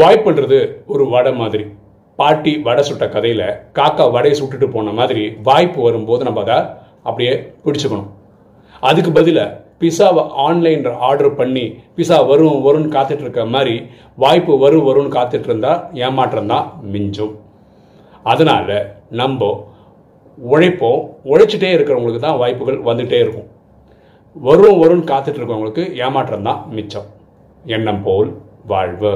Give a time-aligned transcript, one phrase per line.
[0.00, 0.58] வாய்ப்புன்றது
[0.92, 1.64] ஒரு வடை மாதிரி.
[2.18, 6.58] பாட்டி வடை சுட்ட கதையில் காக்கா வடையை சுட்டுட்டு போன மாதிரி வாய்ப்பு வரும்போது நம்ம அதை
[7.08, 7.34] அப்படியே
[7.64, 8.08] பிடிச்சுக்கணும்.
[8.88, 11.64] அதுக்கு பதிலாக பிஸாவை ஆன்லைனில் ஆர்டர் பண்ணி
[11.96, 13.74] பிஸா வரும் வரும்னு காத்துட்டு இருக்க மாதிரி
[14.22, 17.34] வாய்ப்பு வரும் வரும்னு காத்துட்டு இருந்தால் ஏமாற்றம் தான் மிஞ்சும்.
[18.32, 18.76] அதனால்
[19.20, 19.50] நம்ம
[20.52, 21.02] உழைப்போம்.
[21.32, 23.48] உழைச்சிட்டே இருக்கிறவங்களுக்கு தான் வாய்ப்புகள் வந்துகிட்டே இருக்கும்.
[24.48, 27.08] வரும் வரும்னு காத்துட்டு இருக்கவங்களுக்கு ஏமாற்றம் தான் மிச்சம்.
[27.76, 28.30] எண்ணம் போல்
[28.72, 29.12] வாழ்வு.